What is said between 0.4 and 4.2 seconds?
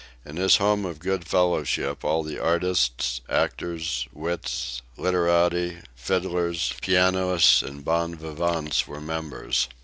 home of good fellowship all the artists, actors,